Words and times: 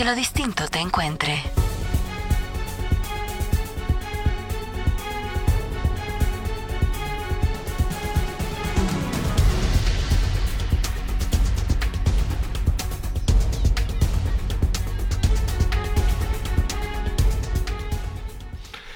Que 0.00 0.06
lo 0.06 0.14
distinto 0.14 0.66
te 0.66 0.78
encuentre. 0.78 1.42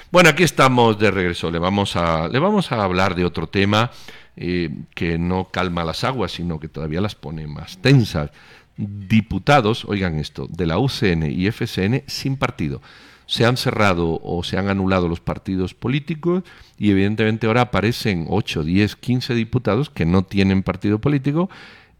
Bueno, 0.09 0.29
aquí 0.29 0.41
estamos 0.41 0.97
de 0.97 1.11
regreso. 1.11 1.51
Le 1.51 1.59
vamos 1.59 1.95
a, 1.95 2.27
le 2.27 2.39
vamos 2.39 2.71
a 2.71 2.83
hablar 2.83 3.13
de 3.13 3.25
otro 3.25 3.45
tema 3.45 3.91
eh, 4.35 4.71
que 4.95 5.19
no 5.19 5.49
calma 5.51 5.83
las 5.85 6.03
aguas, 6.03 6.31
sino 6.31 6.59
que 6.59 6.67
todavía 6.67 6.99
las 6.99 7.13
pone 7.13 7.45
más 7.45 7.77
tensas. 7.77 8.31
Diputados, 8.77 9.85
oigan 9.85 10.19
esto, 10.19 10.47
de 10.49 10.65
la 10.65 10.77
UCN 10.79 11.31
y 11.31 11.47
FCN 11.47 12.03
sin 12.07 12.35
partido. 12.35 12.81
Se 13.25 13.45
han 13.45 13.57
cerrado 13.57 14.19
o 14.21 14.43
se 14.43 14.57
han 14.57 14.69
anulado 14.69 15.07
los 15.07 15.19
partidos 15.19 15.73
políticos 15.73 16.43
y 16.77 16.91
evidentemente 16.91 17.47
ahora 17.47 17.61
aparecen 17.61 18.27
8, 18.29 18.63
10, 18.63 18.95
15 18.97 19.33
diputados 19.33 19.89
que 19.89 20.05
no 20.05 20.23
tienen 20.23 20.61
partido 20.61 20.99
político 20.99 21.49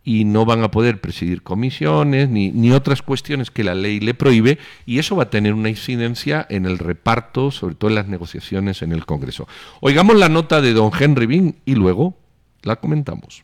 y 0.04 0.23
no 0.23 0.46
van 0.46 0.63
a 0.63 0.70
poder 0.70 1.02
presidir 1.02 1.41
comisiones 1.41 2.30
ni, 2.30 2.52
ni, 2.52 2.72
otras 2.72 3.02
cuestiones 3.02 3.49
que 3.49 3.63
la 3.63 3.73
ley 3.73 3.99
le 3.99 4.13
prohíbe 4.13 4.60
y 4.85 4.99
eso 4.99 5.16
va 5.16 5.23
a 5.23 5.30
tener 5.32 5.54
una 5.54 5.70
incidencia 5.70 6.46
en 6.49 6.66
el 6.66 6.77
reparto, 6.77 7.49
sobre 7.49 7.73
todo 7.73 7.90
en 7.90 7.96
las 7.96 8.07
negociaciones 8.07 8.84
en 8.84 8.91
el 8.91 9.05
Congreso. 9.05 9.48
Oigamos 9.82 10.16
la 10.16 10.30
nota 10.30 10.62
de 10.62 10.73
don 10.73 10.91
Henry 10.98 11.26
Bean 11.26 11.55
y 11.66 11.73
luego 11.73 12.16
la 12.62 12.76
comentamos. 12.76 13.44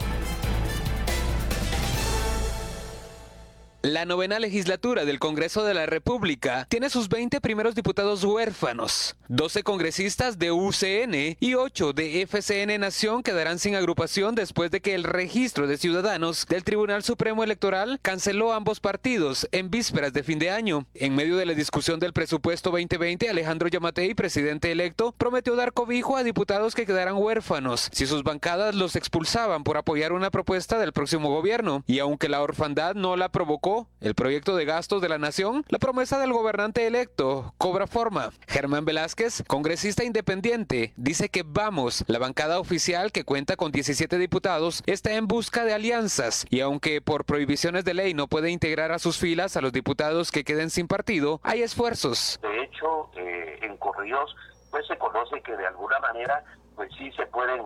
La 3.83 4.05
novena 4.05 4.37
legislatura 4.37 5.05
del 5.05 5.17
Congreso 5.17 5.63
de 5.63 5.73
la 5.73 5.87
República 5.87 6.67
tiene 6.69 6.91
sus 6.91 7.09
20 7.09 7.41
primeros 7.41 7.73
diputados 7.73 8.23
huérfanos. 8.23 9.15
12 9.27 9.63
congresistas 9.63 10.37
de 10.37 10.51
UCN 10.51 11.37
y 11.39 11.55
8 11.55 11.93
de 11.93 12.21
FCN 12.21 12.79
Nación 12.79 13.23
quedarán 13.23 13.57
sin 13.57 13.73
agrupación 13.73 14.35
después 14.35 14.69
de 14.69 14.81
que 14.81 14.93
el 14.93 15.03
registro 15.03 15.65
de 15.65 15.79
ciudadanos 15.79 16.45
del 16.47 16.63
Tribunal 16.63 17.01
Supremo 17.01 17.43
Electoral 17.43 17.97
canceló 18.03 18.53
ambos 18.53 18.79
partidos 18.79 19.47
en 19.51 19.71
vísperas 19.71 20.13
de 20.13 20.21
fin 20.21 20.37
de 20.37 20.51
año. 20.51 20.85
En 20.93 21.15
medio 21.15 21.35
de 21.35 21.47
la 21.47 21.55
discusión 21.55 21.99
del 21.99 22.13
presupuesto 22.13 22.69
2020, 22.69 23.29
Alejandro 23.29 23.67
Yamatei, 23.67 24.13
presidente 24.13 24.71
electo, 24.71 25.11
prometió 25.13 25.55
dar 25.55 25.73
cobijo 25.73 26.17
a 26.17 26.23
diputados 26.23 26.75
que 26.75 26.85
quedaran 26.85 27.15
huérfanos 27.15 27.89
si 27.91 28.05
sus 28.05 28.21
bancadas 28.21 28.75
los 28.75 28.95
expulsaban 28.95 29.63
por 29.63 29.77
apoyar 29.77 30.11
una 30.11 30.29
propuesta 30.29 30.77
del 30.77 30.93
próximo 30.93 31.29
gobierno. 31.29 31.83
Y 31.87 31.97
aunque 31.97 32.29
la 32.29 32.43
orfandad 32.43 32.93
no 32.93 33.15
la 33.15 33.29
provocó, 33.29 33.70
el 33.99 34.15
proyecto 34.15 34.55
de 34.55 34.65
gastos 34.65 35.01
de 35.01 35.09
la 35.09 35.17
nación, 35.17 35.63
la 35.69 35.79
promesa 35.79 36.19
del 36.19 36.33
gobernante 36.33 36.87
electo 36.87 37.53
cobra 37.57 37.87
forma. 37.87 38.31
Germán 38.47 38.85
Velázquez, 38.85 39.43
congresista 39.47 40.03
independiente, 40.03 40.93
dice 40.97 41.29
que 41.29 41.43
vamos, 41.45 42.03
la 42.07 42.19
bancada 42.19 42.59
oficial 42.59 43.11
que 43.11 43.23
cuenta 43.23 43.55
con 43.55 43.71
17 43.71 44.17
diputados, 44.17 44.83
está 44.85 45.13
en 45.13 45.27
busca 45.27 45.63
de 45.63 45.73
alianzas 45.73 46.45
y 46.49 46.61
aunque 46.61 47.01
por 47.01 47.25
prohibiciones 47.25 47.85
de 47.85 47.93
ley 47.93 48.13
no 48.13 48.27
puede 48.27 48.49
integrar 48.51 48.91
a 48.91 48.99
sus 48.99 49.17
filas 49.17 49.57
a 49.57 49.61
los 49.61 49.71
diputados 49.71 50.31
que 50.31 50.43
queden 50.43 50.69
sin 50.69 50.87
partido, 50.87 51.39
hay 51.43 51.61
esfuerzos. 51.61 52.39
De 52.41 52.63
hecho, 52.63 53.09
eh, 53.15 53.59
en 53.61 53.77
Correos 53.77 54.35
pues 54.71 54.87
se 54.87 54.97
conoce 54.97 55.41
que 55.41 55.55
de 55.55 55.67
alguna 55.67 55.99
manera 55.99 56.43
pues 56.75 56.89
sí 56.97 57.11
se 57.11 57.25
pueden 57.27 57.61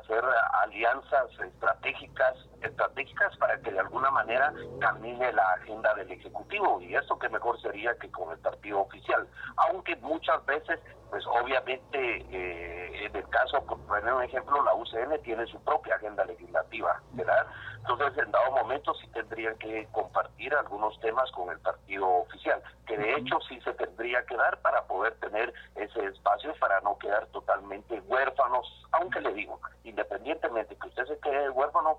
hacer 0.00 0.24
alianzas 0.62 1.30
estratégicas 1.40 2.34
estratégicas 2.62 3.36
para 3.36 3.58
que 3.60 3.70
de 3.70 3.80
alguna 3.80 4.10
manera 4.10 4.52
camine 4.80 5.32
la 5.32 5.52
agenda 5.52 5.94
del 5.94 6.10
ejecutivo 6.10 6.80
y 6.80 6.94
eso 6.94 7.18
que 7.18 7.28
mejor 7.28 7.60
sería 7.60 7.94
que 7.98 8.10
con 8.10 8.32
el 8.32 8.38
partido 8.38 8.80
oficial. 8.80 9.28
Aunque 9.56 9.96
muchas 9.96 10.44
veces 10.46 10.80
pues 11.10 11.24
obviamente 11.26 12.26
eh, 12.30 13.06
en 13.06 13.14
el 13.14 13.28
caso 13.28 13.64
por 13.66 13.78
poner 13.86 14.12
un 14.12 14.22
ejemplo 14.22 14.62
la 14.64 14.74
UCN 14.74 15.22
tiene 15.22 15.46
su 15.46 15.62
propia 15.62 15.96
agenda 15.96 16.24
legislativa 16.24 17.00
verdad 17.12 17.46
entonces 17.86 18.16
en 18.24 18.32
dado 18.32 18.50
momento 18.52 18.94
sí 18.94 19.06
tendrían 19.08 19.56
que 19.58 19.86
compartir 19.92 20.54
algunos 20.54 20.98
temas 21.00 21.30
con 21.32 21.50
el 21.50 21.58
partido 21.60 22.08
oficial 22.08 22.62
que 22.86 22.96
de 22.96 23.14
hecho 23.16 23.38
sí 23.46 23.60
se 23.60 23.74
tendría 23.74 24.24
que 24.24 24.36
dar 24.36 24.58
para 24.62 24.82
poder 24.86 25.14
tener 25.16 25.52
ese 25.74 26.06
espacio 26.06 26.54
para 26.58 26.80
no 26.80 26.98
quedar 26.98 27.26
totalmente 27.26 28.00
huérfanos 28.06 28.66
aunque 28.92 29.20
le 29.20 29.34
digo 29.34 29.60
independientemente 29.84 30.76
que 30.76 30.88
usted 30.88 31.06
se 31.06 31.18
quede 31.18 31.50
huérfano 31.50 31.98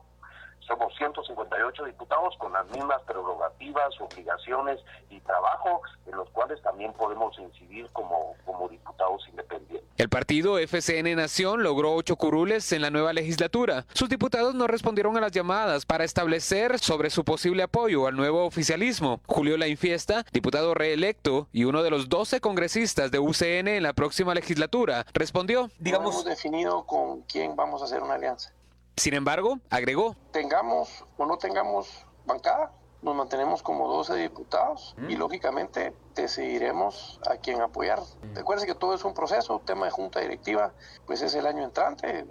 somos 0.67 0.93
158 0.97 1.85
diputados 1.85 2.35
con 2.37 2.53
las 2.53 2.67
mismas 2.69 3.01
prerrogativas, 3.03 3.93
obligaciones 3.99 4.79
y 5.09 5.19
trabajo 5.21 5.81
en 6.05 6.17
los 6.17 6.29
cuales 6.31 6.61
también 6.61 6.93
podemos 6.93 7.37
incidir 7.39 7.89
como, 7.93 8.35
como 8.45 8.67
diputados 8.69 9.27
independientes. 9.29 9.85
El 9.97 10.09
partido 10.09 10.57
FCN 10.57 11.15
Nación 11.15 11.63
logró 11.63 11.93
ocho 11.93 12.15
curules 12.15 12.71
en 12.71 12.81
la 12.81 12.89
nueva 12.89 13.13
legislatura. 13.13 13.85
Sus 13.93 14.09
diputados 14.09 14.53
no 14.53 14.67
respondieron 14.67 15.15
a 15.17 15.21
las 15.21 15.31
llamadas 15.31 15.85
para 15.85 16.03
establecer 16.03 16.79
sobre 16.79 17.09
su 17.09 17.23
posible 17.23 17.63
apoyo 17.63 18.07
al 18.07 18.15
nuevo 18.15 18.45
oficialismo. 18.45 19.21
Julio 19.25 19.57
Lainfiesta, 19.57 20.25
diputado 20.33 20.73
reelecto 20.73 21.47
y 21.53 21.63
uno 21.63 21.81
de 21.81 21.91
los 21.91 22.09
12 22.09 22.41
congresistas 22.41 23.11
de 23.11 23.19
UCN 23.19 23.67
en 23.67 23.83
la 23.83 23.93
próxima 23.93 24.33
legislatura, 24.33 25.05
respondió. 25.13 25.69
Digamos, 25.79 26.13
no 26.13 26.21
hemos 26.21 26.25
definido 26.25 26.85
con 26.85 27.21
quién 27.21 27.55
vamos 27.55 27.81
a 27.81 27.85
hacer 27.85 28.03
una 28.03 28.15
alianza. 28.15 28.51
Sin 28.97 29.13
embargo, 29.13 29.59
agregó. 29.69 30.15
Tengamos 30.31 31.05
o 31.17 31.25
no 31.25 31.37
tengamos 31.37 32.05
bancada, 32.25 32.71
nos 33.01 33.15
mantenemos 33.15 33.61
como 33.61 33.87
12 33.87 34.15
diputados 34.15 34.95
y 35.07 35.15
mm. 35.15 35.19
lógicamente 35.19 35.93
decidiremos 36.15 37.19
a 37.29 37.37
quién 37.37 37.61
apoyar. 37.61 37.99
Mm. 37.99 38.35
Recuerden 38.35 38.65
que 38.65 38.75
todo 38.75 38.93
es 38.95 39.03
un 39.03 39.13
proceso, 39.13 39.61
tema 39.65 39.85
de 39.85 39.91
junta 39.91 40.21
directiva, 40.21 40.73
pues 41.05 41.21
es 41.21 41.35
el 41.35 41.45
año 41.45 41.63
entrante, 41.63 42.25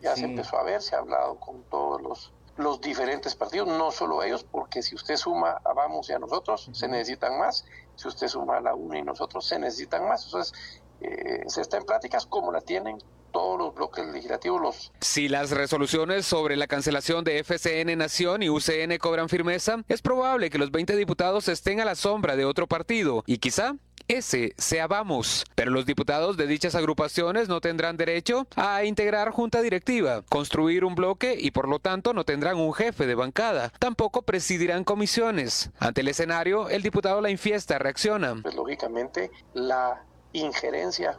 ya 0.00 0.16
se 0.16 0.24
empezó 0.24 0.58
a 0.58 0.64
ver, 0.64 0.82
se 0.82 0.96
ha 0.96 0.98
hablado 0.98 1.38
con 1.38 1.62
todos 1.64 2.02
los, 2.02 2.32
los 2.56 2.80
diferentes 2.80 3.34
partidos, 3.34 3.68
no 3.68 3.90
solo 3.92 4.22
ellos, 4.22 4.42
porque 4.42 4.82
si 4.82 4.94
usted 4.94 5.16
suma 5.16 5.60
a 5.64 5.72
Vamos 5.74 6.08
y 6.08 6.12
a 6.12 6.18
nosotros, 6.18 6.70
se 6.72 6.88
necesitan 6.88 7.38
más, 7.38 7.64
si 7.94 8.08
usted 8.08 8.28
suma 8.28 8.56
a 8.56 8.60
la 8.60 8.74
UNA 8.74 8.98
y 8.98 9.02
nosotros, 9.02 9.46
se 9.46 9.58
necesitan 9.58 10.08
más. 10.08 10.24
Entonces, 10.24 10.82
eh, 11.00 11.44
se 11.46 11.60
está 11.60 11.76
en 11.76 11.84
pláticas 11.84 12.26
como 12.26 12.50
la 12.50 12.60
tienen 12.60 12.98
todos 13.32 13.58
los 13.58 13.74
bloques 13.74 14.06
legislativos 14.06 14.60
los... 14.60 14.92
Si 15.00 15.28
las 15.28 15.50
resoluciones 15.50 16.26
sobre 16.26 16.56
la 16.56 16.66
cancelación 16.66 17.24
de 17.24 17.42
FCN 17.42 17.96
Nación 17.96 18.42
y 18.42 18.50
UCN 18.50 18.98
cobran 18.98 19.28
firmeza, 19.28 19.84
es 19.88 20.02
probable 20.02 20.50
que 20.50 20.58
los 20.58 20.70
20 20.70 20.96
diputados 20.96 21.48
estén 21.48 21.80
a 21.80 21.84
la 21.84 21.94
sombra 21.94 22.36
de 22.36 22.44
otro 22.44 22.66
partido 22.66 23.22
y 23.26 23.38
quizá 23.38 23.76
ese 24.08 24.54
sea 24.56 24.86
Vamos. 24.86 25.44
Pero 25.54 25.70
los 25.70 25.86
diputados 25.86 26.36
de 26.36 26.46
dichas 26.46 26.74
agrupaciones 26.74 27.48
no 27.48 27.60
tendrán 27.60 27.96
derecho 27.96 28.46
a 28.54 28.84
integrar 28.84 29.30
junta 29.30 29.62
directiva, 29.62 30.22
construir 30.28 30.84
un 30.84 30.94
bloque 30.94 31.36
y 31.38 31.50
por 31.50 31.68
lo 31.68 31.78
tanto 31.78 32.12
no 32.12 32.24
tendrán 32.24 32.56
un 32.56 32.72
jefe 32.72 33.06
de 33.06 33.14
bancada. 33.14 33.72
Tampoco 33.78 34.22
presidirán 34.22 34.84
comisiones. 34.84 35.70
Ante 35.78 36.02
el 36.02 36.08
escenario, 36.08 36.68
el 36.68 36.82
diputado 36.82 37.20
La 37.20 37.30
Infiesta 37.30 37.78
reacciona. 37.78 38.36
Pues 38.42 38.54
lógicamente 38.54 39.30
la 39.54 40.04
injerencia 40.32 41.18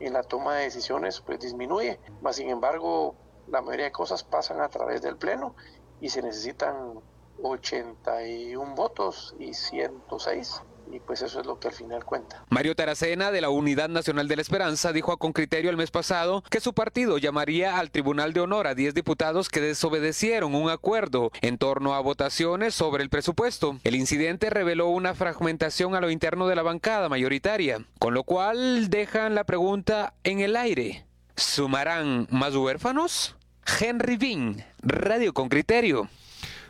en 0.00 0.12
la 0.12 0.22
toma 0.22 0.56
de 0.56 0.64
decisiones 0.64 1.20
pues 1.20 1.40
disminuye. 1.40 2.00
Más 2.20 2.36
sin 2.36 2.50
embargo, 2.50 3.14
la 3.48 3.60
mayoría 3.60 3.86
de 3.86 3.92
cosas 3.92 4.24
pasan 4.24 4.60
a 4.60 4.68
través 4.68 5.02
del 5.02 5.16
Pleno 5.16 5.54
y 6.00 6.08
se 6.08 6.22
necesitan 6.22 7.00
81 7.42 8.74
votos 8.74 9.34
y 9.38 9.54
106 9.54 10.62
y 10.92 11.00
pues 11.00 11.22
eso 11.22 11.40
es 11.40 11.46
lo 11.46 11.58
que 11.58 11.68
al 11.68 11.74
final 11.74 12.04
cuenta. 12.04 12.44
Mario 12.50 12.74
Taracena 12.74 13.30
de 13.30 13.40
la 13.40 13.50
Unidad 13.50 13.88
Nacional 13.88 14.28
de 14.28 14.36
la 14.36 14.42
Esperanza 14.42 14.92
dijo 14.92 15.12
a 15.12 15.16
Concriterio 15.16 15.70
el 15.70 15.76
mes 15.76 15.90
pasado 15.90 16.42
que 16.50 16.60
su 16.60 16.74
partido 16.74 17.18
llamaría 17.18 17.78
al 17.78 17.90
Tribunal 17.90 18.32
de 18.32 18.40
Honor 18.40 18.66
a 18.66 18.74
10 18.74 18.94
diputados 18.94 19.48
que 19.48 19.60
desobedecieron 19.60 20.54
un 20.54 20.70
acuerdo 20.70 21.30
en 21.40 21.58
torno 21.58 21.94
a 21.94 22.00
votaciones 22.00 22.74
sobre 22.74 23.02
el 23.02 23.10
presupuesto. 23.10 23.78
El 23.84 23.96
incidente 23.96 24.50
reveló 24.50 24.88
una 24.88 25.14
fragmentación 25.14 25.94
a 25.94 26.00
lo 26.00 26.10
interno 26.10 26.46
de 26.46 26.56
la 26.56 26.62
bancada 26.62 27.08
mayoritaria, 27.08 27.84
con 27.98 28.14
lo 28.14 28.24
cual 28.24 28.90
dejan 28.90 29.34
la 29.34 29.44
pregunta 29.44 30.14
en 30.24 30.40
el 30.40 30.56
aire. 30.56 31.06
¿Sumarán 31.36 32.28
más 32.30 32.54
huérfanos? 32.54 33.36
Henry 33.80 34.16
Bean, 34.16 34.64
Radio 34.82 35.32
con 35.32 35.48
Criterio. 35.48 36.08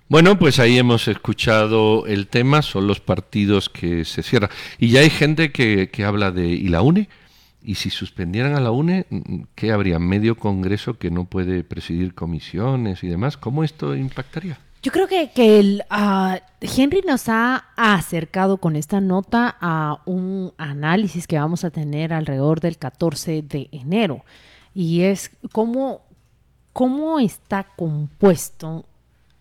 Bueno, 0.08 0.38
pues 0.38 0.58
ahí 0.58 0.78
hemos 0.78 1.08
escuchado 1.08 2.06
el 2.06 2.26
tema, 2.26 2.60
son 2.60 2.86
los 2.86 3.00
partidos 3.00 3.68
que 3.68 4.04
se 4.04 4.22
cierran. 4.22 4.50
Y 4.78 4.88
ya 4.90 5.00
hay 5.00 5.10
gente 5.10 5.50
que, 5.50 5.88
que 5.90 6.04
habla 6.04 6.30
de 6.30 6.46
¿y 6.46 6.68
la 6.68 6.82
UNE? 6.82 7.08
Y 7.62 7.76
si 7.76 7.88
suspendieran 7.88 8.54
a 8.54 8.60
la 8.60 8.70
UNE, 8.70 9.06
¿qué 9.54 9.72
habría? 9.72 9.98
Medio 9.98 10.36
Congreso 10.36 10.98
que 10.98 11.10
no 11.10 11.24
puede 11.24 11.64
presidir 11.64 12.14
comisiones 12.14 13.02
y 13.02 13.08
demás. 13.08 13.38
¿Cómo 13.38 13.64
esto 13.64 13.96
impactaría? 13.96 14.58
Yo 14.82 14.92
creo 14.92 15.08
que, 15.08 15.30
que 15.30 15.58
el, 15.58 15.82
uh, 15.90 16.36
Henry 16.60 17.00
nos 17.06 17.30
ha 17.30 17.68
acercado 17.74 18.58
con 18.58 18.76
esta 18.76 19.00
nota 19.00 19.56
a 19.58 20.02
un 20.04 20.52
análisis 20.58 21.26
que 21.26 21.38
vamos 21.38 21.64
a 21.64 21.70
tener 21.70 22.12
alrededor 22.12 22.60
del 22.60 22.76
14 22.76 23.40
de 23.40 23.68
enero. 23.72 24.26
Y 24.74 25.00
es 25.02 25.30
cómo 25.52 26.02
¿cómo 26.74 27.20
está 27.20 27.62
compuesto 27.76 28.84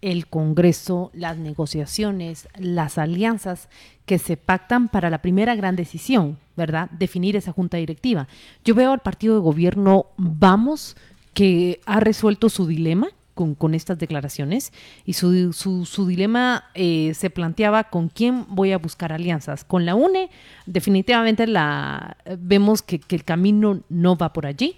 el 0.04 0.28
Congreso, 0.28 1.10
las 1.14 1.38
negociaciones, 1.38 2.50
las 2.58 2.98
alianzas 2.98 3.70
que 4.06 4.20
se 4.20 4.36
pactan 4.36 4.90
para 4.90 5.10
la 5.10 5.22
primera 5.22 5.56
gran 5.56 5.78
decisión, 5.78 6.38
¿verdad? 6.58 6.90
Definir 6.92 7.38
esa 7.38 7.54
junta 7.54 7.78
directiva. 7.78 8.28
Yo 8.66 8.76
veo 8.76 8.92
al 8.92 9.00
partido 9.00 9.36
de 9.36 9.42
gobierno 9.42 10.08
Vamos 10.18 10.98
que 11.34 11.80
ha 11.86 12.02
resuelto 12.02 12.50
su 12.50 12.68
dilema 12.68 13.08
con, 13.34 13.56
con 13.56 13.74
estas 13.74 13.98
declaraciones 13.98 14.74
y 15.06 15.14
su, 15.14 15.54
su, 15.54 15.86
su 15.86 16.06
dilema 16.06 16.66
eh, 16.74 17.14
se 17.16 17.30
planteaba 17.30 17.86
con 17.86 18.10
quién 18.10 18.46
voy 18.50 18.74
a 18.74 18.78
buscar 18.78 19.14
alianzas. 19.14 19.64
Con 19.64 19.86
la 19.86 19.96
UNE 19.96 20.30
definitivamente 20.66 21.48
la, 21.48 22.18
vemos 22.40 22.82
que, 22.82 23.00
que 23.00 23.16
el 23.16 23.24
camino 23.24 23.80
no 23.88 24.18
va 24.18 24.34
por 24.34 24.46
allí. 24.46 24.76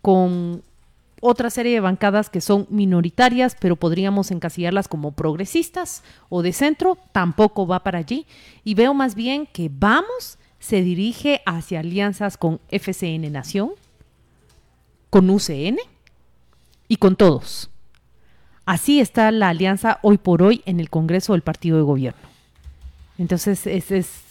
Con 0.00 0.62
otra 1.24 1.50
serie 1.50 1.74
de 1.74 1.80
bancadas 1.80 2.28
que 2.28 2.40
son 2.40 2.66
minoritarias, 2.68 3.56
pero 3.58 3.76
podríamos 3.76 4.32
encasillarlas 4.32 4.88
como 4.88 5.12
progresistas 5.12 6.02
o 6.28 6.42
de 6.42 6.52
centro, 6.52 6.98
tampoco 7.12 7.64
va 7.64 7.84
para 7.84 8.00
allí. 8.00 8.26
Y 8.64 8.74
veo 8.74 8.92
más 8.92 9.14
bien 9.14 9.46
que 9.46 9.70
Vamos 9.72 10.36
se 10.58 10.82
dirige 10.82 11.40
hacia 11.46 11.80
alianzas 11.80 12.36
con 12.36 12.60
FCN 12.70 13.30
Nación, 13.32 13.70
con 15.10 15.30
UCN 15.30 15.78
y 16.88 16.96
con 16.96 17.14
todos. 17.14 17.70
Así 18.64 19.00
está 19.00 19.30
la 19.30 19.48
alianza 19.48 20.00
hoy 20.02 20.18
por 20.18 20.42
hoy 20.42 20.62
en 20.66 20.80
el 20.80 20.90
Congreso 20.90 21.34
del 21.34 21.42
Partido 21.42 21.76
de 21.76 21.84
Gobierno. 21.84 22.20
Entonces 23.16 23.64
es, 23.66 23.92
es, 23.92 24.22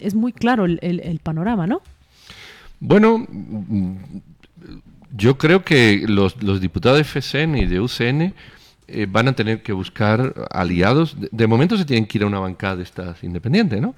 es 0.00 0.14
muy 0.14 0.32
claro 0.32 0.64
el, 0.64 0.80
el, 0.82 1.18
panorama, 1.20 1.66
¿no? 1.66 1.80
Bueno, 2.80 3.26
yo 5.18 5.36
creo 5.36 5.64
que 5.64 6.04
los, 6.06 6.40
los 6.42 6.60
diputados 6.60 6.98
de 6.98 7.04
FCN 7.04 7.58
y 7.58 7.66
de 7.66 7.80
UCN 7.80 8.34
eh, 8.86 9.06
van 9.10 9.28
a 9.28 9.32
tener 9.32 9.62
que 9.62 9.72
buscar 9.72 10.32
aliados. 10.50 11.20
De, 11.20 11.28
de, 11.30 11.46
momento 11.46 11.76
se 11.76 11.84
tienen 11.84 12.06
que 12.06 12.18
ir 12.18 12.24
a 12.24 12.28
una 12.28 12.38
bancada 12.38 12.76
de 12.76 12.84
estas 12.84 13.22
independientes, 13.24 13.82
¿no? 13.82 13.94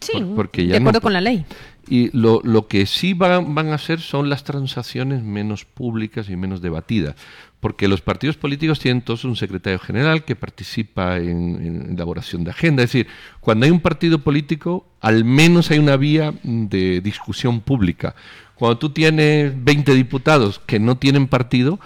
Sí, 0.00 0.12
Por, 0.14 0.34
porque 0.34 0.66
ya 0.66 0.72
de 0.72 0.78
acuerdo 0.78 0.98
no, 0.98 1.02
con 1.02 1.12
la 1.12 1.20
ley. 1.20 1.44
Y 1.88 2.16
lo, 2.16 2.40
lo 2.44 2.66
que 2.66 2.86
sí 2.86 3.14
van, 3.14 3.54
van, 3.54 3.68
a 3.68 3.76
hacer 3.76 4.00
son 4.00 4.28
las 4.28 4.44
transacciones 4.44 5.22
menos 5.22 5.64
públicas 5.64 6.28
y 6.28 6.36
menos 6.36 6.60
debatidas. 6.60 7.14
Porque 7.60 7.86
los 7.86 8.00
partidos 8.00 8.36
políticos 8.36 8.80
tienen 8.80 9.02
todos 9.02 9.24
un 9.24 9.36
secretario 9.36 9.78
general 9.78 10.24
que 10.24 10.34
participa 10.34 11.18
en, 11.18 11.64
en 11.64 11.92
elaboración 11.92 12.42
de 12.42 12.50
agenda. 12.50 12.82
Es 12.82 12.90
decir, 12.92 13.06
cuando 13.40 13.66
hay 13.66 13.70
un 13.70 13.80
partido 13.80 14.18
político, 14.18 14.86
al 15.00 15.24
menos 15.24 15.70
hay 15.70 15.78
una 15.78 15.96
vía 15.96 16.34
de 16.42 17.00
discusión 17.00 17.60
pública. 17.60 18.16
Cuando 18.62 18.78
tú 18.78 18.90
tienes 18.90 19.52
20 19.64 19.92
diputados 19.92 20.60
que 20.64 20.78
no 20.78 20.96
tienen 20.96 21.26
partido, 21.26 21.80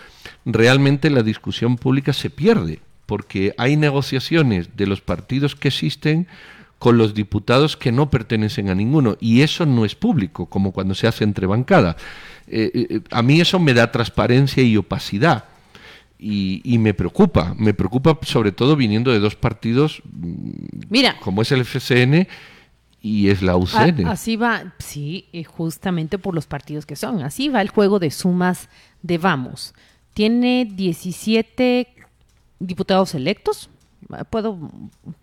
realmente 0.44 1.08
la 1.08 1.23
discusión 1.23 1.78
pública 1.78 2.12
se 2.12 2.28
pierde, 2.28 2.81
porque 3.06 3.55
hay 3.56 3.78
negociaciones 3.78 4.76
de 4.76 4.87
los 4.87 5.00
partidos 5.00 5.55
que 5.56 5.69
existen 5.69 6.26
con 6.78 6.99
los 6.99 7.14
diputados 7.14 7.78
que 7.78 7.93
no 7.93 8.11
pertenecen 8.11 8.69
a 8.69 8.75
ninguno, 8.75 9.17
y 9.20 9.40
eso 9.40 9.64
no 9.64 9.87
es 9.87 9.94
público, 9.94 10.50
como 10.50 10.73
cuando 10.73 10.94
se 10.94 11.06
hace 11.06 11.25
entre 11.25 11.46
bancadas. 11.46 11.96
Eh, 12.46 12.70
eh, 12.75 13.00
a 13.11 13.22
mí 13.22 13.40
eso 13.40 13.58
me 13.58 13.72
da 13.72 13.90
transparencia 13.90 14.62
y 14.62 14.76
opacidad. 14.76 15.44
Y, 16.19 16.61
y, 16.62 16.76
me 16.76 16.93
preocupa, 16.93 17.55
me 17.56 17.72
preocupa 17.72 18.19
sobre 18.20 18.52
todo 18.52 18.76
viniendo 18.76 19.12
de 19.12 19.19
dos 19.19 19.34
partidos 19.34 20.02
Mira, 20.90 21.19
como 21.20 21.40
es 21.40 21.52
el 21.52 21.62
FCN 21.64 22.26
y 23.06 23.31
es 23.31 23.41
la 23.41 23.56
UCN. 23.56 24.08
Así 24.08 24.35
va, 24.35 24.75
sí, 24.79 25.29
justamente 25.47 26.19
por 26.19 26.35
los 26.35 26.47
partidos 26.47 26.87
que 26.87 26.97
son. 26.97 27.23
Así 27.23 27.49
va 27.49 27.62
el 27.62 27.69
juego 27.69 28.00
de 28.00 28.11
sumas 28.11 28.69
de 29.03 29.17
Vamos. 29.17 29.75
Tiene 30.12 30.64
17 30.64 31.87
diputados 32.58 33.14
electos. 33.14 33.70
Puedo 34.29 34.58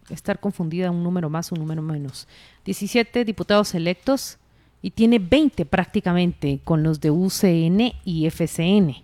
estar 0.10 0.40
confundida 0.40 0.92
un 0.92 1.04
número 1.04 1.30
más, 1.30 1.52
un 1.52 1.60
número 1.60 1.82
menos. 1.82 2.30
17 2.64 3.26
diputados 3.26 3.76
electos 3.76 4.38
y 4.82 4.92
tiene 4.92 5.20
20 5.20 5.66
prácticamente 5.66 6.62
con 6.64 6.84
los 6.84 7.02
de 7.02 7.12
UCN 7.12 7.94
y 8.06 8.28
FCN. 8.28 8.96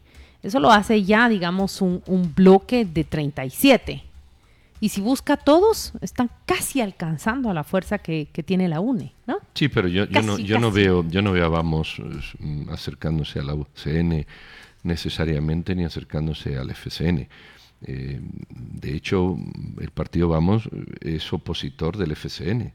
Eso 0.41 0.61
lo 0.61 0.71
hace 0.71 1.03
ya, 1.03 1.27
digamos, 1.27 1.81
un, 1.81 2.01
un 2.05 2.33
bloque 2.33 2.85
de 2.85 3.03
37. 3.03 4.03
Y 4.79 4.89
si 4.89 5.01
busca 5.01 5.33
a 5.33 5.37
todos, 5.37 5.93
están 6.01 6.29
casi 6.45 6.81
alcanzando 6.81 7.49
a 7.49 7.53
la 7.53 7.63
fuerza 7.63 7.97
que, 7.97 8.29
que 8.31 8.43
tiene 8.43 8.67
la 8.67 8.79
UNE, 8.79 9.13
¿no? 9.27 9.39
Sí, 9.53 9.67
pero 9.67 9.87
yo, 9.87 10.09
casi, 10.09 10.25
no, 10.25 10.39
yo 10.39 10.59
no 10.59 10.71
veo, 10.71 11.05
yo 11.09 11.21
no 11.21 11.31
veo 11.33 11.45
a 11.45 11.49
Vamos 11.49 12.01
acercándose 12.69 13.39
a 13.39 13.43
la 13.43 13.55
UCN 13.55 14.25
necesariamente 14.83 15.75
ni 15.75 15.83
acercándose 15.83 16.57
al 16.57 16.71
FCN. 16.71 17.27
Eh, 17.81 18.19
de 18.49 18.95
hecho, 18.95 19.37
el 19.79 19.91
partido 19.91 20.29
Vamos 20.29 20.69
es 21.01 21.31
opositor 21.33 21.97
del 21.97 22.11
FCN. 22.11 22.73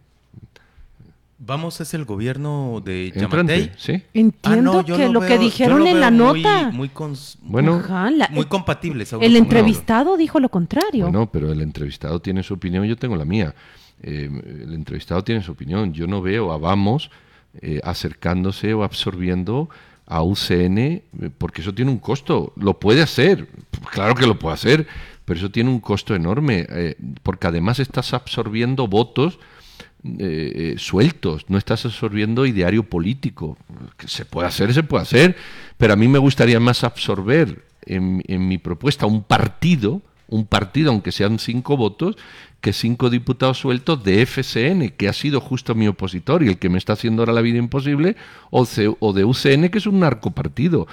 Vamos 1.38 1.80
es 1.80 1.94
el 1.94 2.04
gobierno 2.04 2.80
de 2.84 3.12
Yamatei. 3.14 3.72
¿sí? 3.76 4.02
Entiendo 4.14 4.72
ah, 4.72 4.76
no, 4.76 4.84
que 4.84 5.08
lo, 5.08 5.20
veo, 5.20 5.28
que 5.28 5.38
dijeron 5.38 5.80
lo 5.80 5.86
en 5.86 6.00
la 6.00 6.10
muy, 6.10 6.42
nota. 6.42 6.70
Muy, 6.70 6.88
cons... 6.88 7.38
bueno, 7.42 7.74
Ajá, 7.76 8.10
la, 8.10 8.28
muy 8.28 8.46
compatibles. 8.46 9.12
El 9.20 9.36
entrevistado 9.36 10.12
no. 10.12 10.16
dijo 10.16 10.38
lo 10.40 10.48
contrario. 10.48 11.04
Bueno, 11.04 11.30
pero 11.30 11.52
el 11.52 11.60
entrevistado 11.60 12.20
tiene 12.20 12.42
su 12.42 12.54
opinión, 12.54 12.84
yo 12.84 12.96
tengo 12.96 13.16
la 13.16 13.24
mía. 13.24 13.54
Eh, 14.02 14.30
el 14.62 14.74
entrevistado 14.74 15.24
tiene 15.24 15.42
su 15.42 15.52
opinión. 15.52 15.92
Yo 15.92 16.06
no 16.06 16.22
veo 16.22 16.52
a 16.52 16.58
Vamos 16.58 17.10
eh, 17.60 17.80
acercándose 17.84 18.74
o 18.74 18.82
absorbiendo 18.82 19.68
a 20.06 20.22
UCN, 20.22 20.78
eh, 20.78 21.02
porque 21.38 21.62
eso 21.62 21.72
tiene 21.74 21.90
un 21.90 21.98
costo. 21.98 22.52
Lo 22.56 22.78
puede 22.80 23.02
hacer, 23.02 23.48
claro 23.92 24.14
que 24.14 24.26
lo 24.26 24.38
puede 24.38 24.54
hacer, 24.54 24.86
pero 25.24 25.38
eso 25.38 25.50
tiene 25.50 25.70
un 25.70 25.80
costo 25.80 26.14
enorme, 26.14 26.66
eh, 26.68 26.96
porque 27.22 27.46
además 27.46 27.78
estás 27.78 28.12
absorbiendo 28.12 28.88
votos 28.88 29.38
eh, 30.18 30.74
sueltos, 30.78 31.46
no 31.48 31.58
estás 31.58 31.84
absorbiendo 31.86 32.46
ideario 32.46 32.84
político. 32.84 33.56
Que 33.96 34.08
se 34.08 34.24
puede 34.24 34.48
hacer, 34.48 34.72
se 34.74 34.82
puede 34.82 35.02
hacer, 35.02 35.36
pero 35.78 35.92
a 35.92 35.96
mí 35.96 36.08
me 36.08 36.18
gustaría 36.18 36.60
más 36.60 36.84
absorber 36.84 37.64
en, 37.86 38.22
en 38.26 38.48
mi 38.48 38.58
propuesta 38.58 39.06
un 39.06 39.22
partido, 39.22 40.02
un 40.28 40.46
partido, 40.46 40.90
aunque 40.90 41.12
sean 41.12 41.38
cinco 41.38 41.76
votos, 41.76 42.16
que 42.60 42.72
cinco 42.72 43.10
diputados 43.10 43.58
sueltos 43.58 44.02
de 44.04 44.22
FCN, 44.22 44.90
que 44.96 45.08
ha 45.08 45.12
sido 45.12 45.40
justo 45.40 45.74
mi 45.74 45.86
opositor 45.86 46.42
y 46.42 46.48
el 46.48 46.58
que 46.58 46.70
me 46.70 46.78
está 46.78 46.94
haciendo 46.94 47.22
ahora 47.22 47.34
la 47.34 47.42
vida 47.42 47.58
imposible, 47.58 48.16
o 48.50 48.64
de 48.64 49.24
UCN, 49.24 49.68
que 49.68 49.78
es 49.78 49.86
un 49.86 50.00
narcopartido 50.00 50.86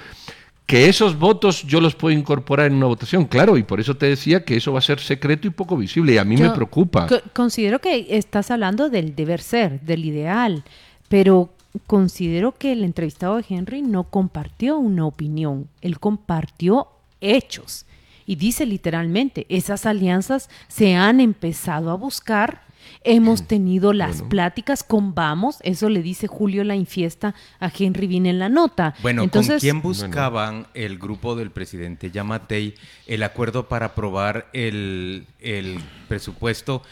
que 0.66 0.88
esos 0.88 1.18
votos 1.18 1.62
yo 1.64 1.80
los 1.80 1.94
puedo 1.94 2.16
incorporar 2.16 2.66
en 2.66 2.74
una 2.74 2.86
votación, 2.86 3.26
claro, 3.26 3.56
y 3.56 3.62
por 3.62 3.80
eso 3.80 3.96
te 3.96 4.06
decía 4.06 4.44
que 4.44 4.56
eso 4.56 4.72
va 4.72 4.78
a 4.78 4.82
ser 4.82 5.00
secreto 5.00 5.46
y 5.46 5.50
poco 5.50 5.76
visible, 5.76 6.14
y 6.14 6.18
a 6.18 6.24
mí 6.24 6.36
yo 6.36 6.44
me 6.44 6.50
preocupa. 6.54 7.08
Considero 7.32 7.80
que 7.80 8.06
estás 8.10 8.50
hablando 8.50 8.88
del 8.88 9.14
deber 9.14 9.40
ser, 9.40 9.80
del 9.80 10.04
ideal, 10.04 10.64
pero 11.08 11.50
considero 11.86 12.52
que 12.52 12.72
el 12.72 12.84
entrevistado 12.84 13.36
de 13.36 13.44
Henry 13.48 13.82
no 13.82 14.04
compartió 14.04 14.78
una 14.78 15.06
opinión, 15.06 15.68
él 15.80 15.98
compartió 15.98 16.88
hechos. 17.20 17.86
Y 18.24 18.36
dice 18.36 18.66
literalmente, 18.66 19.46
esas 19.48 19.84
alianzas 19.84 20.48
se 20.68 20.94
han 20.94 21.20
empezado 21.20 21.90
a 21.90 21.96
buscar 21.96 22.62
Hemos 23.04 23.46
tenido 23.46 23.92
las 23.92 24.18
bueno. 24.18 24.28
pláticas 24.28 24.82
con 24.84 25.14
Vamos, 25.14 25.58
eso 25.62 25.88
le 25.88 26.02
dice 26.02 26.26
Julio 26.26 26.64
la 26.64 26.76
infiesta 26.76 27.34
a 27.60 27.70
Henry 27.76 28.06
Bean 28.06 28.26
en 28.26 28.38
la 28.38 28.48
nota. 28.48 28.94
Bueno, 29.02 29.22
Entonces, 29.22 29.54
¿con 29.54 29.60
quién 29.60 29.82
buscaban 29.82 30.52
bueno. 30.54 30.68
el 30.74 30.98
grupo 30.98 31.34
del 31.34 31.50
presidente 31.50 32.10
Yamatei 32.10 32.74
el 33.06 33.22
acuerdo 33.22 33.68
para 33.68 33.86
aprobar 33.86 34.48
el, 34.52 35.26
el 35.40 35.78
presupuesto 36.08 36.82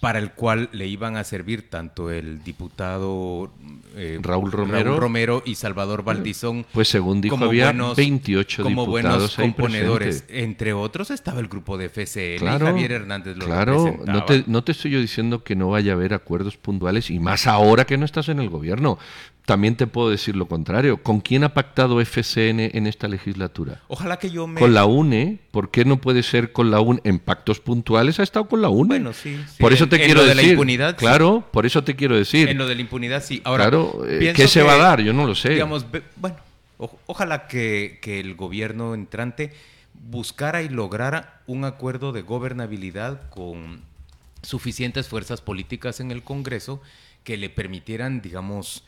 para 0.00 0.18
el 0.18 0.32
cual 0.32 0.68
le 0.72 0.86
iban 0.86 1.16
a 1.16 1.24
servir 1.24 1.70
tanto 1.70 2.10
el 2.10 2.44
diputado 2.44 3.50
eh, 3.96 4.18
Raúl, 4.20 4.52
Romero, 4.52 4.90
Raúl, 4.90 5.00
Romero, 5.00 5.42
y 5.46 5.54
Salvador 5.54 6.04
Valdizón. 6.04 6.66
Pues 6.72 6.88
según 6.88 7.22
dijo, 7.22 7.36
había 7.36 7.66
buenos, 7.66 7.96
28 7.96 8.62
como 8.62 8.82
diputados 8.82 9.36
buenos 9.36 9.36
componedores. 9.36 10.24
Entre 10.28 10.74
otros 10.74 11.10
estaba 11.10 11.40
el 11.40 11.48
grupo 11.48 11.78
de 11.78 11.88
FCN 11.88 12.38
claro, 12.38 12.66
y 12.66 12.68
Javier 12.72 12.92
Hernández 12.92 13.36
lo 13.38 13.46
Claro, 13.46 13.98
no 14.04 14.24
te, 14.24 14.44
no 14.46 14.62
te 14.62 14.72
estoy 14.72 14.90
yo 14.90 15.00
diciendo 15.00 15.42
que 15.42 15.56
no 15.56 15.70
vaya 15.70 15.92
a 15.92 15.94
haber 15.94 16.12
acuerdos 16.12 16.58
puntuales 16.58 17.10
y 17.10 17.18
más 17.18 17.46
ahora 17.46 17.86
que 17.86 17.96
no 17.96 18.04
estás 18.04 18.28
en 18.28 18.38
el 18.38 18.50
gobierno. 18.50 18.98
También 19.46 19.76
te 19.76 19.86
puedo 19.86 20.10
decir 20.10 20.34
lo 20.34 20.46
contrario. 20.48 21.00
¿Con 21.04 21.20
quién 21.20 21.44
ha 21.44 21.54
pactado 21.54 22.00
FCN 22.00 22.76
en 22.76 22.88
esta 22.88 23.06
legislatura? 23.06 23.80
Ojalá 23.86 24.18
que 24.18 24.28
yo 24.28 24.48
me... 24.48 24.58
Con 24.58 24.74
la 24.74 24.86
UNE. 24.86 25.38
¿Por 25.52 25.70
qué 25.70 25.84
no 25.84 26.00
puede 26.00 26.24
ser 26.24 26.50
con 26.50 26.72
la 26.72 26.80
UNE? 26.80 27.00
En 27.04 27.20
pactos 27.20 27.60
puntuales 27.60 28.18
ha 28.18 28.24
estado 28.24 28.48
con 28.48 28.60
la 28.60 28.70
UNE. 28.70 28.88
Bueno, 28.88 29.12
sí. 29.12 29.40
sí. 29.46 29.56
Por 29.60 29.72
eso 29.72 29.84
en, 29.84 29.90
te 29.90 29.96
en 29.96 30.02
quiero 30.02 30.22
lo 30.22 30.26
decir. 30.26 30.36
de 30.36 30.46
la 30.46 30.50
impunidad. 30.50 30.96
Claro, 30.96 31.44
sí. 31.44 31.50
por 31.52 31.64
eso 31.64 31.84
te 31.84 31.94
quiero 31.94 32.16
decir. 32.16 32.48
En 32.48 32.58
lo 32.58 32.66
de 32.66 32.74
la 32.74 32.80
impunidad, 32.80 33.22
sí. 33.22 33.40
Ahora, 33.44 33.64
claro, 33.64 34.04
eh, 34.04 34.32
¿qué 34.34 34.48
se 34.48 34.62
va 34.62 34.72
a 34.72 34.78
dar? 34.78 35.00
Yo 35.00 35.12
no 35.12 35.24
lo 35.24 35.36
sé. 35.36 35.50
Digamos, 35.50 35.86
bueno, 36.16 36.36
o, 36.78 36.98
ojalá 37.06 37.46
que, 37.46 38.00
que 38.02 38.18
el 38.18 38.34
gobierno 38.34 38.94
entrante 38.94 39.52
buscara 40.10 40.62
y 40.62 40.68
lograra 40.68 41.40
un 41.46 41.64
acuerdo 41.64 42.10
de 42.10 42.22
gobernabilidad 42.22 43.30
con 43.30 43.82
suficientes 44.42 45.06
fuerzas 45.06 45.40
políticas 45.40 46.00
en 46.00 46.10
el 46.10 46.24
Congreso 46.24 46.82
que 47.22 47.36
le 47.36 47.48
permitieran, 47.48 48.20
digamos, 48.20 48.84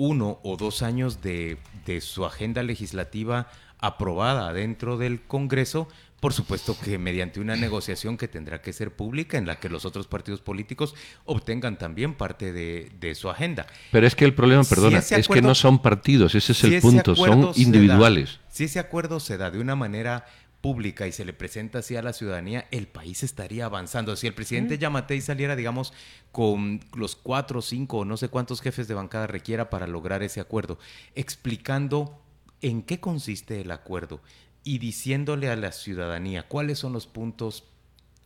uno 0.00 0.40
o 0.42 0.56
dos 0.56 0.80
años 0.82 1.20
de, 1.20 1.58
de, 1.84 2.00
su 2.00 2.24
agenda 2.24 2.62
legislativa 2.62 3.48
aprobada 3.78 4.50
dentro 4.54 4.96
del 4.96 5.20
Congreso, 5.20 5.88
por 6.20 6.32
supuesto 6.32 6.74
que 6.82 6.96
mediante 6.96 7.38
una 7.38 7.54
negociación 7.54 8.16
que 8.16 8.26
tendrá 8.26 8.62
que 8.62 8.72
ser 8.72 8.94
pública 8.94 9.36
en 9.36 9.46
la 9.46 9.58
que 9.60 9.68
los 9.68 9.84
otros 9.84 10.06
partidos 10.06 10.40
políticos 10.40 10.94
obtengan 11.26 11.76
también 11.78 12.14
parte 12.14 12.50
de, 12.54 12.90
de 12.98 13.14
su 13.14 13.28
agenda. 13.28 13.66
Pero 13.92 14.06
es 14.06 14.14
que 14.14 14.24
el 14.24 14.32
problema, 14.34 14.64
perdona, 14.64 15.02
Si 15.02 15.14
es 15.14 15.28
que 15.28 15.42
no 15.42 15.54
son 15.54 15.80
partidos, 15.82 16.34
ese 16.34 16.52
es 16.52 16.58
Si 16.58 16.74
el 16.74 16.80
punto, 16.80 17.14
son 17.14 17.42
da- 17.42 17.52
individuales. 17.56 18.40
si 18.48 18.64
ese 18.64 18.78
acuerdo 18.78 19.20
se 19.20 19.36
da 19.36 19.50
de 19.50 19.60
una 19.60 19.76
manera 19.76 20.24
pública 20.60 21.06
y 21.06 21.12
se 21.12 21.24
le 21.24 21.32
presenta 21.32 21.78
así 21.78 21.96
a 21.96 22.02
la 22.02 22.12
ciudadanía, 22.12 22.66
el 22.70 22.86
país 22.86 23.22
estaría 23.22 23.64
avanzando. 23.64 24.16
Si 24.16 24.26
el 24.26 24.34
presidente 24.34 24.78
Yamatei 24.78 25.20
saliera, 25.20 25.56
digamos, 25.56 25.92
con 26.32 26.80
los 26.94 27.16
cuatro, 27.16 27.62
cinco 27.62 27.98
o 27.98 28.04
no 28.04 28.16
sé 28.16 28.28
cuántos 28.28 28.60
jefes 28.60 28.86
de 28.88 28.94
bancada 28.94 29.26
requiera 29.26 29.70
para 29.70 29.86
lograr 29.86 30.22
ese 30.22 30.40
acuerdo, 30.40 30.78
explicando 31.14 32.22
en 32.62 32.82
qué 32.82 33.00
consiste 33.00 33.60
el 33.60 33.70
acuerdo 33.70 34.20
y 34.62 34.78
diciéndole 34.78 35.48
a 35.48 35.56
la 35.56 35.72
ciudadanía 35.72 36.46
cuáles 36.46 36.78
son 36.78 36.92
los 36.92 37.06
puntos 37.06 37.64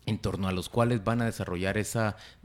en 0.06 0.18
torno 0.18 0.48
a 0.48 0.52
los 0.52 0.68
cuales 0.68 1.04
van 1.04 1.22
a 1.22 1.26
desarrollar 1.26 1.78
esa 1.78 2.16